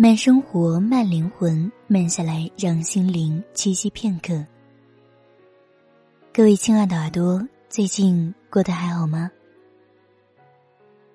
[0.00, 4.46] 慢生活，慢灵魂，慢下来，让心灵栖息片刻。
[6.32, 9.28] 各位亲爱的耳朵，最近过得还好吗？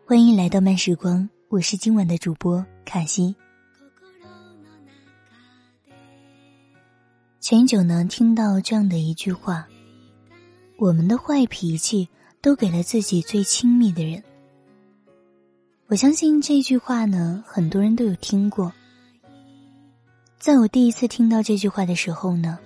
[0.06, 3.34] 欢迎来到慢时光，我是今晚的主播卡西。
[7.40, 9.66] 前久呢，听到这样的一句话：
[10.76, 12.10] 我们的坏脾气
[12.42, 14.22] 都给了自己最亲密的人。
[15.88, 18.74] 我相信这句话呢，很多人都有听过。
[20.44, 22.60] 在我第一次听到这句话的时候呢，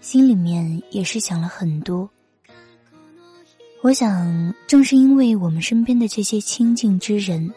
[0.00, 2.08] 心里面也是想了很多。
[3.82, 7.52] 我想，正是因为我们身边的这些亲近之人，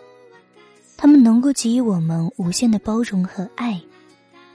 [0.98, 3.80] 他们能够给予我们无限的包容和爱，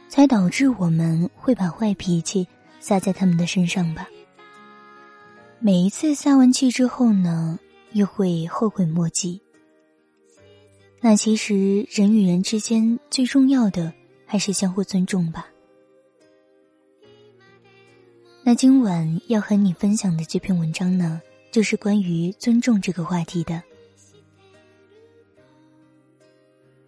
[0.09, 2.45] 才导致我们会把坏脾气
[2.81, 4.09] 撒在他们的身上吧。
[5.61, 7.61] 每一次撒完气之后呢，
[7.93, 9.41] 又会后悔莫及。
[11.01, 13.95] 那其实人与人之间最重要的
[14.31, 15.49] 还是相互尊重吧。
[18.45, 23.61] 那今晚要和你分享的这篇文章呢，就是关于尊重这个话题的。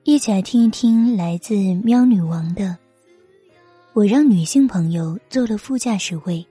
[0.05, 2.79] 一起来听一听来自喵女王的
[3.93, 6.47] ：“我让女性朋友坐了副驾驶位，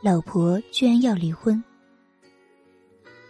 [0.00, 1.62] 老婆居然要离婚。”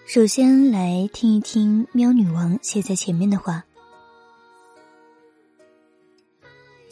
[0.06, 3.64] 首先来听一听喵女王写在前面的话：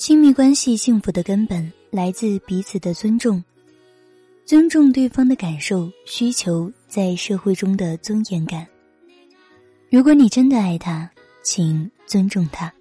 [0.01, 3.45] 亲密关系幸福的根本来自彼此的尊重，
[4.47, 8.67] 尊重对方的感受、需求，在社会中的尊严感。
[9.91, 11.11] 如果你真的爱他，
[11.43, 12.73] 请尊重他。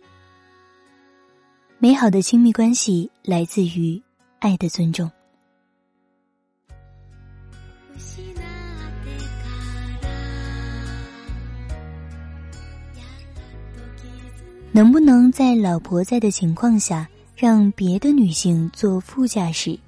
[1.78, 4.02] 美好的亲密关系来自于
[4.40, 5.12] 爱的尊重。
[14.72, 17.10] 能不能在老婆在的情况下，
[17.42, 19.80] 让别的女性坐副驾驶？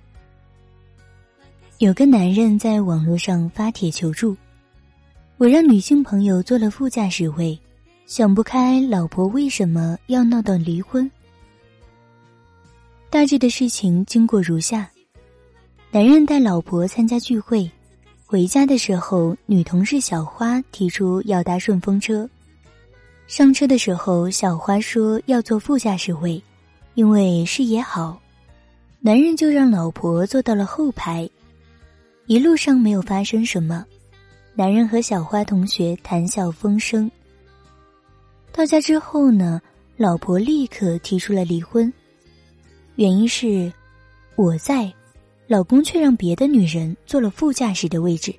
[1.80, 4.38] 有个男人在网络上发帖求助
[5.36, 7.60] ：“我让女性朋友坐了副驾驶位，
[8.06, 11.12] 想不开老婆为什么要闹到离婚。”
[13.12, 14.90] 大致的事情经过如下：
[15.92, 17.70] 男人带老婆参加聚会，
[18.26, 22.30] 回家的时候，女同事小花提出要搭顺风车。
[23.28, 26.42] 上车的时候，小花说要坐副驾驶位，
[26.94, 28.22] 因为视野好。
[29.00, 31.30] 男人就让老婆坐到了后排，
[32.26, 33.86] 一路上没有发生什么。
[34.54, 37.10] 男人和小花同学谈笑风生。
[38.52, 39.62] 到家之后呢，
[39.98, 41.92] 老婆立刻提出了离婚，
[42.96, 43.72] 原因是
[44.36, 44.94] 我在，
[45.48, 48.34] 老公却让别的女人坐了副驾驶的位置。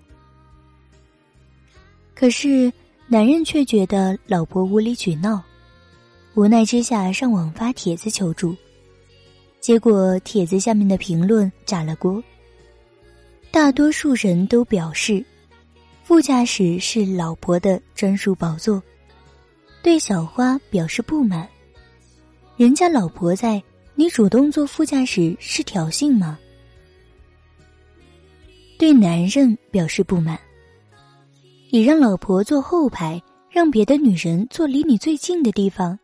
[2.14, 2.72] 可是。
[3.08, 5.42] 男人却觉得老婆无理取闹，
[6.34, 8.56] 无奈之下上网发帖子求助，
[9.60, 12.22] 结果帖子下面的评论炸了锅。
[13.50, 15.22] 大多数人都表示，
[16.02, 18.82] 副驾驶是老婆的专属宝座，
[19.82, 21.46] 对小花表示不满。
[22.56, 23.62] 人家老婆在，
[23.94, 26.38] 你主动坐副驾驶是挑衅吗？
[28.78, 30.40] 对男人表示不满。
[31.70, 35.98] 你让老婆坐后排，让别的女人坐离你最近的地方。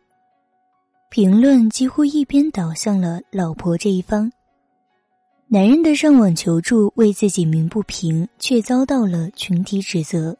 [1.11, 4.31] 评论几乎一边倒向了老婆这一方。
[5.47, 10.37] 男人的上网求助为自己鸣不平，却遭到了群体指责。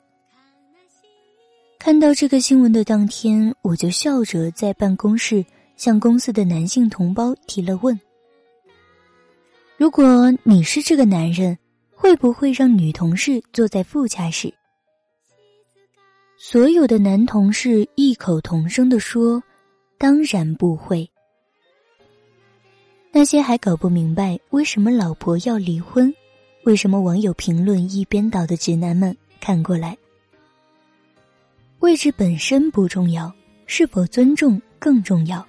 [1.80, 5.44] 看到这个新闻的当天，我就笑着在办公室
[5.76, 8.00] 向公司的男性同胞提了问：
[9.76, 11.58] 如果你是这个男人，
[11.90, 14.54] 会不会让女同事坐在副驾驶？
[16.38, 19.42] 所有的男同事异口同声的说
[20.00, 21.08] ：“当然不会。”
[23.14, 26.14] 那些还搞不明白为什么老婆要离婚，
[26.64, 29.98] 为什么网友评论一边倒的直男们看过来，
[31.80, 33.34] 位置本身不重要，
[33.66, 35.46] 是否尊重更重要。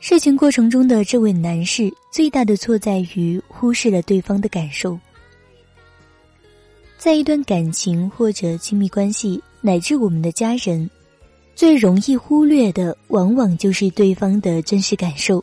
[0.00, 4.98] 事情过程中的这位男士最大的错在于忽视了对方的感受。
[6.98, 10.90] 在一段感情或者亲密关系，乃至我们的家人，
[11.56, 15.42] 最容易忽略的，往往就是对方的真实感受。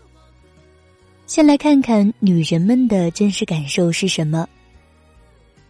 [1.25, 4.47] 先来看看女人们的真实感受是什么。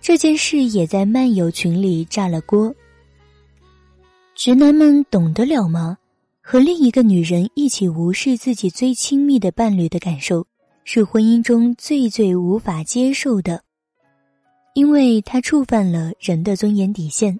[0.01, 2.75] 这件事也在漫友群里炸了锅。
[4.35, 5.97] 直男们懂得了吗？
[6.41, 10.45] 和另一个女人一起无视自己最亲密的伴侣的感受，
[10.83, 13.63] 是婚姻中最最无法接受的。
[14.73, 17.39] 因为他触犯了人的尊严底线。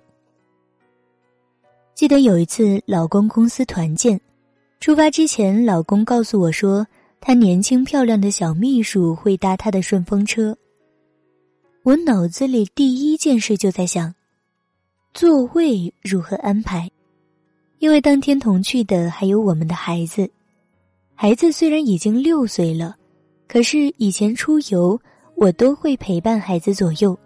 [1.95, 4.19] 记得有一次，老公公司团建，
[4.79, 6.85] 出发之前，老公告诉我说，
[7.21, 10.57] 他年轻漂亮的小秘书会搭他的顺风车。
[11.83, 14.13] 我脑子里第一件事就在想，
[15.13, 16.89] 座位如何安排，
[17.77, 20.29] 因为当天同去的还有我们的孩子。
[21.13, 22.95] 孩子虽然已经六岁了，
[23.47, 24.99] 可是以前出游，
[25.35, 27.17] 我都会陪伴孩子左右，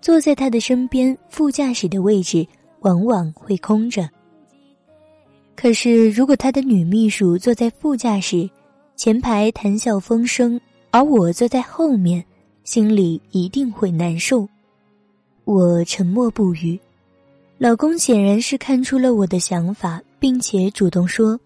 [0.00, 2.46] 坐在他的身边，副驾驶的位置
[2.80, 4.08] 往往会空着。
[5.54, 8.48] 可是，如果他的女秘书坐在副驾驶，
[8.94, 10.60] 前排谈笑风生，
[10.90, 12.24] 而我坐在后面，
[12.62, 14.48] 心里一定会难受。
[15.44, 16.78] 我沉默不语，
[17.58, 21.38] 老公显然是看出了我的想法，并且主动说：“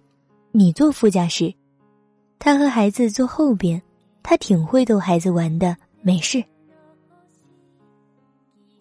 [0.53, 1.55] 你坐副驾驶，
[2.39, 3.81] 他和孩子坐后边，
[4.23, 6.45] 他挺会逗孩子玩的，没事。”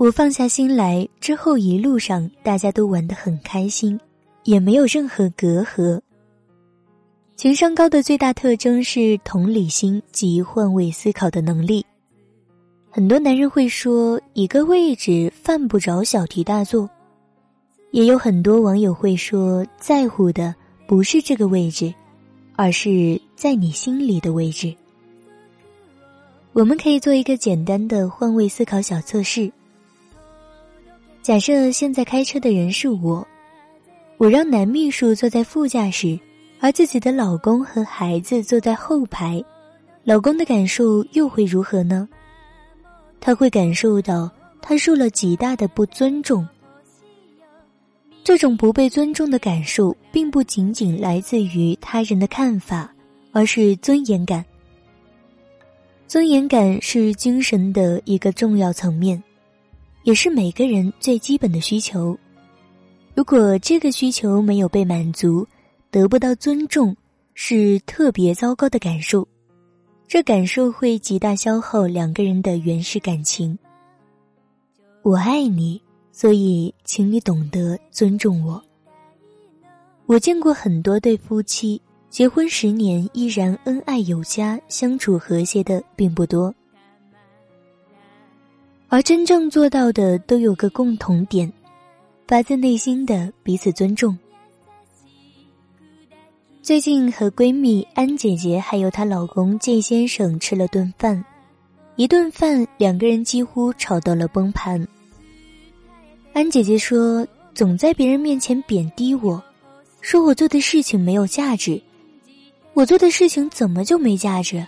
[0.01, 3.99] 我放下心来之后，一路上大家都玩得很开心。
[4.45, 6.01] 也没有任何隔阂。
[7.35, 11.85] 情商高的最大特征是同理心及换位思考的能力。
[12.89, 16.89] 很多男人会说一个位置犯不着小题大做，
[17.91, 20.55] 也有很多网友会说在乎的
[20.87, 21.93] 不是这个位置，
[22.55, 24.73] 而是在你心里的位置。
[26.53, 29.51] 我们可以做一个简单的换位思考小测试。
[31.21, 33.25] 假设现在开车的人是我。
[34.17, 36.19] 我让男秘书坐在副驾驶，
[36.59, 39.43] 而自己的老公和孩子坐在后排，
[40.03, 42.07] 老公的感受又会如何呢？
[43.19, 44.29] 他会感受到
[44.61, 46.47] 他受了极大的不尊重。
[48.23, 52.91] 这种不被尊重的感受，并不仅仅来自于他人的看法，
[53.31, 54.43] 而是尊严感。
[56.07, 59.21] 尊严感是精神的一个重要层面，
[60.03, 62.17] 也是每个人最基本的需求。
[63.13, 65.47] 如果这个需求没有被满足，
[65.89, 66.95] 得不到尊重，
[67.33, 69.27] 是特别糟糕的感受。
[70.07, 73.57] 这感受会极大消耗两个人的原始感情。
[75.03, 75.81] 我爱你，
[76.11, 78.61] 所以请你懂得尊重我。
[80.05, 86.53] 我见过很多对夫妻结婚十年依然恩爱有加、相处和谐的并不多，
[88.93, 91.51] 而真正做到的都有个共同点。
[92.27, 94.17] 发自内心的彼此尊重。
[96.61, 101.23] 最近和闺蜜安姐姐还有她老公季先生吃了顿饭，
[101.97, 104.85] 一顿饭两个人几乎吵到了崩盘。
[106.31, 109.41] 安姐姐说：“总在别人面前贬低我，
[109.99, 111.81] 说我做的事情没有价值。
[112.73, 114.65] 我做的事情怎么就没价值？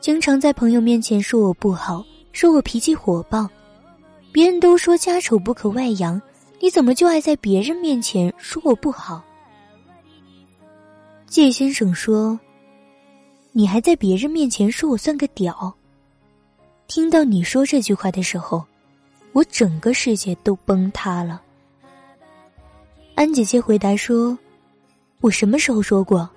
[0.00, 2.04] 经常在朋友面前说我不好，
[2.38, 3.50] 说我脾气火爆。
[4.30, 6.22] 别人都说家丑不可外扬。”
[6.62, 9.20] 你怎么就爱在别人面前说我不好？
[11.26, 12.38] 季先生说
[13.50, 15.74] ：“你还在别人面前说我算个屌。”
[16.86, 18.64] 听到你说这句话的时候，
[19.32, 21.42] 我整个世界都崩塌了。
[23.16, 24.38] 安姐姐回答说
[25.20, 26.28] ：“我什么时候说过？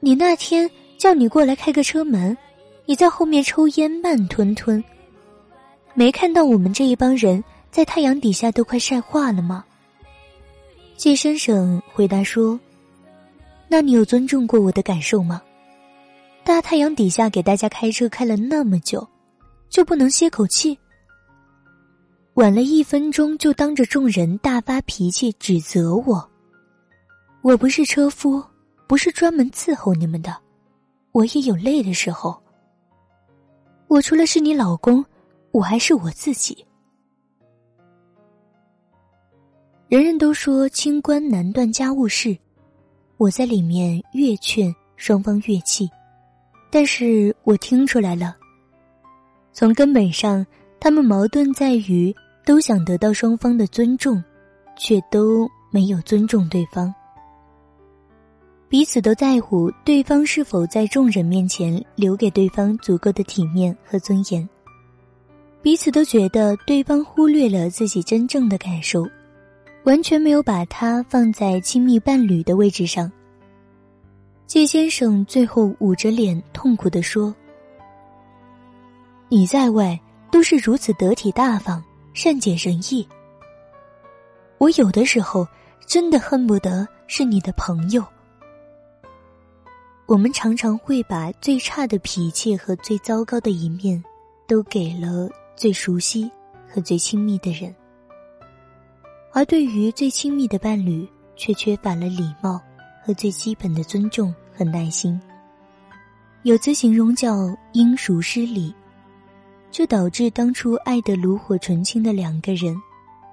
[0.00, 2.34] 你那天叫你过来开个车门，
[2.86, 4.82] 你在后面抽烟慢吞吞，
[5.94, 9.64] 没看到我们这一帮人。”在太阳底下都快晒化了吗？
[10.96, 12.58] 季先生回答说
[13.70, 15.40] ：“那你有尊重过我的感受吗？
[16.42, 19.06] 大太阳底下给大家开车开了那么久，
[19.68, 20.76] 就不能歇口气？
[22.34, 26.28] 晚了一分钟就当着众人大发脾气指责我？
[27.42, 28.42] 我不是车夫，
[28.88, 30.36] 不是专门伺候你们的，
[31.12, 32.36] 我也有累的时候。
[33.86, 35.04] 我除了是你老公，
[35.52, 36.56] 我还是我自己。”
[39.88, 42.38] 人人都说清官难断家务事，
[43.16, 45.90] 我在里面越劝双方越气，
[46.70, 48.36] 但是我听出来了。
[49.52, 50.46] 从根本上，
[50.78, 52.14] 他们矛盾在于
[52.46, 54.22] 都想得到双方的尊重，
[54.76, 56.94] 却都没有尊重对方。
[58.68, 64.48] 彼此都在乎对方是否在众人面前留给对方足够的体面和尊严，
[65.62, 69.06] 彼此都觉得对方忽略了自己真正的感受。
[69.84, 73.10] 完全没有把他放在亲密伴侣的位置上。
[74.46, 77.34] 季先生最后捂着脸痛苦的说
[79.30, 79.98] ：“你在外
[80.30, 83.08] 都是如此得体大方、善解人意，
[84.58, 85.48] 我有的时候
[85.86, 88.04] 真的恨不得是你的朋友。”
[90.04, 94.02] 我们常常会把最差的脾气和最糟糕的一面，
[94.46, 95.26] 都给了
[95.60, 96.30] 最熟悉
[96.66, 97.74] 和最亲密的人。
[99.30, 102.58] 而对于最亲密的伴侣，却缺乏了礼貌
[103.04, 105.20] 和最基本的尊重和耐心。
[106.44, 108.74] 有词形容叫“因熟失礼”，
[109.70, 112.74] 这导致当初爱得炉火纯青的两个人，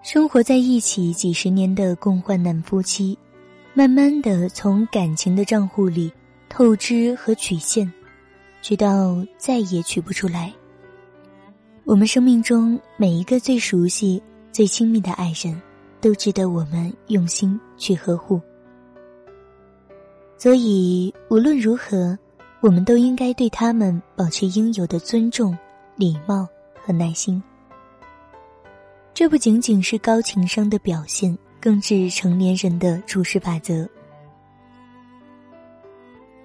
[0.03, 3.17] 生活在一起几十年的共患难夫妻，
[3.73, 6.11] 慢慢的从感情的账户里
[6.49, 7.89] 透支和取现，
[8.61, 10.53] 直到再也取不出来。
[11.87, 15.57] 我们生命中每一个最熟悉、最亲密的爱人，
[16.01, 18.41] 都值得我们用心去呵护。
[20.37, 22.19] 所以无论如何，
[22.59, 25.57] 我们都应该对他们保持应有的尊重、
[25.95, 26.45] 礼貌
[26.85, 27.41] 和耐心。
[29.13, 33.87] 这不仅仅是高情商的表现，更是成年人的处事法则。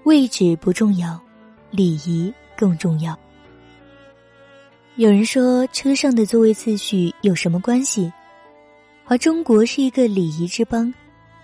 [0.05, 1.21] 位置不重要，
[1.73, 3.19] 礼仪更重要。
[4.97, 8.13] 有人说，车上的座位次序有什么关系？
[9.07, 10.93] 而中国是一个礼仪之邦，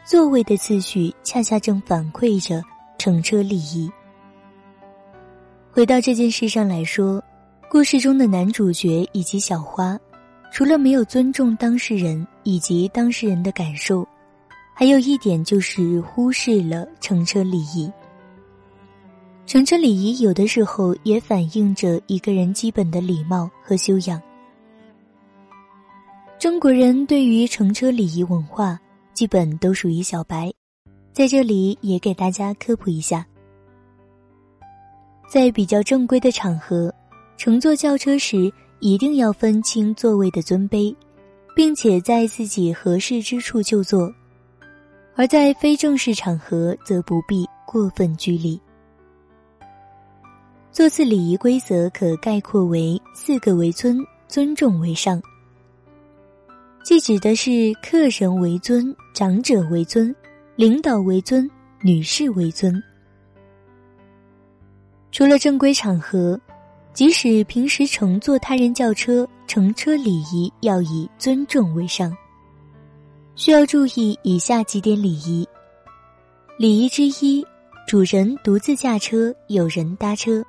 [0.05, 2.62] 座位的次序恰恰正反馈着
[2.99, 3.90] 乘车礼仪。
[5.71, 7.25] 回到这件事上来说，
[7.71, 9.99] 故事中的男主角以及小花，
[10.52, 14.07] 除了没有尊重当事人以及当事人的感受，
[14.75, 17.90] 还有一点就是忽视了乘车礼仪。
[19.49, 24.21] 乘车礼仪有的时候也反映着一个人基本的礼貌和修养。
[26.38, 28.78] 中国人对于乘车礼仪文化
[29.14, 30.52] 基本都属于小白，
[31.14, 33.26] 在这里也给大家科普一下。
[35.26, 36.95] 在比较正规的场合，
[37.38, 40.95] 乘坐轿车时一定要分清座位的尊卑，
[41.57, 44.12] 并且在自己合适之处就坐；
[45.17, 48.61] 而在非正式场合，则不必过分拘礼。
[50.78, 55.20] 座次礼仪规则可概括为四个为尊：尊重为上，
[56.85, 60.14] 既指的是客人为尊、长者为尊、
[60.54, 61.50] 领导为尊、
[61.82, 62.80] 女士为尊。
[65.11, 66.40] 除了正规场合，
[66.92, 72.16] 即使平时乘坐他人轿车，乘车礼仪要以尊重为上。
[73.35, 75.44] 需要注意以下几点礼仪：
[76.56, 77.44] 礼仪之一，
[77.88, 80.40] 主人独自驾车，有人搭车。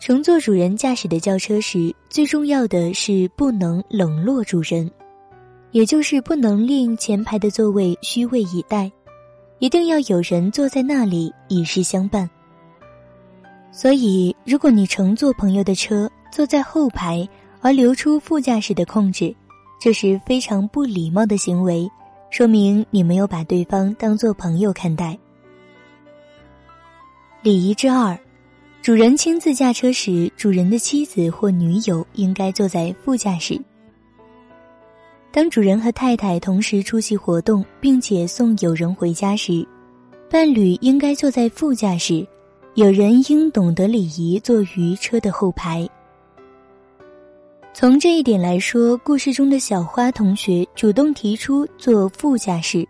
[0.00, 4.88] 乘坐主人驾驶的轿车时，最重要的是不能冷落主人，
[5.72, 8.90] 也就是不能令前排的座位虚位以待，
[9.58, 12.30] 一定要有人坐在那里以示相伴。
[13.72, 17.28] 所以，如果你乘坐朋友的车，坐在后排
[17.60, 19.34] 而留出副驾驶的空置，
[19.80, 21.90] 这是非常不礼貌的行为，
[22.30, 25.18] 说明你没有把对方当做朋友看待。
[27.42, 28.16] 礼仪之二。
[28.88, 33.60] 主人亲自驾车时，主人的妻子或女友应该坐在副驾驶。
[35.30, 39.62] 当主人和太太同时出席活动，并且送友人回家时，
[40.30, 42.26] 伴侣应该坐在副驾驶，
[42.76, 45.86] 友人应懂得礼仪，坐于车的后排。
[47.74, 52.88] 从这一点来说，故事中的小花同学主动提出坐副驾驶，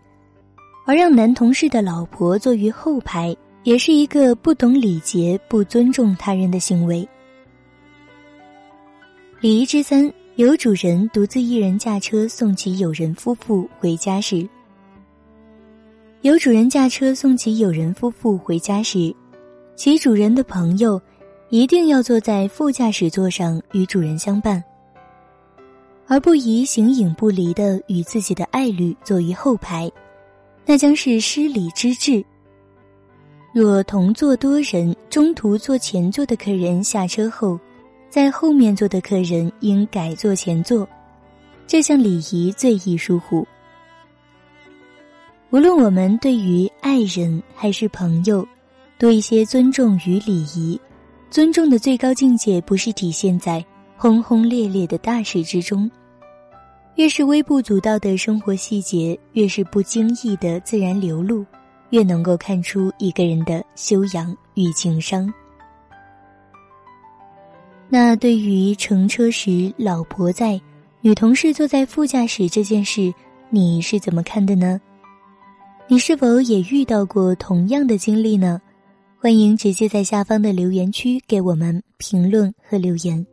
[0.87, 3.35] 而让男同事的老婆坐于后排。
[3.63, 7.07] 也是一个不懂礼节、不尊重他人的行为。
[9.41, 14.47] 礼仪之三，有主人独自一人驾车送其友人夫妇回家时，
[16.21, 19.15] 有主人驾车送其友人夫妇回家时，
[19.75, 21.01] 其主人的朋友
[21.49, 24.63] 一定要坐在副驾驶座上与主人相伴，
[26.07, 29.89] 而不宜形影不离的与自己的爱侣坐于后排，
[30.65, 32.23] 那将是失礼之至。
[33.51, 37.59] 若同坐多人，中途坐前座的客人下车后，
[38.07, 40.87] 在后面坐的客人应改坐前座，
[41.65, 43.45] 这项礼仪最易疏忽。
[45.49, 48.47] 无论我们对于爱人还是朋友，
[48.99, 50.79] 多一些尊重与礼仪。
[51.31, 53.63] 尊重的最高境界不是体现在
[53.97, 55.89] 轰轰烈烈的大事之中，
[56.95, 61.43] 越是微不足道的生活细节，越是不经意的自然流露。
[61.89, 65.31] 越能够看出一个人的修养与情商。
[67.89, 70.61] 那对于乘车时老婆在，
[71.01, 73.13] 女同事坐在副驾驶这件事，
[73.49, 74.79] 你是怎么看的呢？
[75.87, 78.61] 你是否也遇到过同样的经历呢？
[79.19, 83.25] 欢迎直接在下方的留言区给我们评论和留言。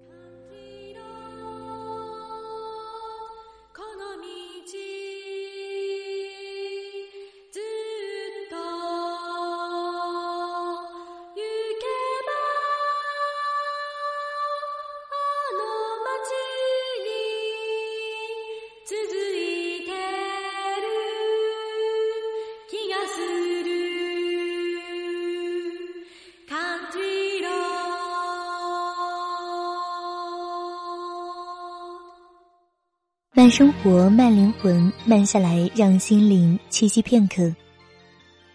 [33.46, 37.54] 慢生活，慢灵魂，慢下来，让心灵栖息片刻。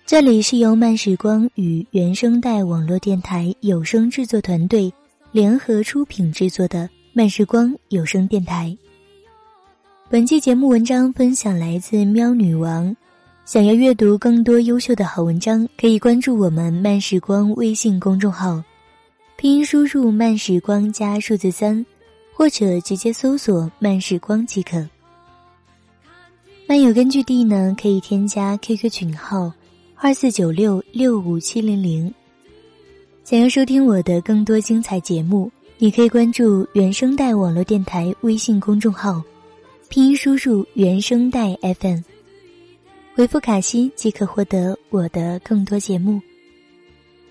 [0.05, 4.93] 这里是由慢时光与原声带网络电台有声制作团队
[5.31, 8.77] 联合出品制作的慢时光有声电台。
[10.09, 12.93] 本期节目文章分享来自喵女王。
[13.45, 18.61] 想要阅读更多优秀的好文章，可以关注我们慢时光微信公众号，
[19.37, 21.85] 拼音输入慢时光加数字三。
[22.33, 24.87] 或者直接搜索“慢时光”即可。
[26.67, 29.51] 漫友根据地呢，可以添加 QQ 群号
[29.95, 32.13] 二四九六六五七零零。
[33.23, 39.21] 想要收听我的更多精彩节目，你可以关注原声带网络电台微信公众号，
[39.89, 41.99] 拼音输入“原声带 FM”，
[43.15, 46.21] 回复“卡西”即可获得我的更多节目。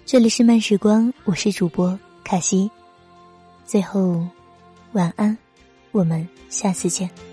[0.05, 2.71] 这里是慢时光，我是主播卡西。
[3.65, 4.25] 最后。
[4.93, 5.37] 晚安，
[5.93, 7.30] 我们下次见。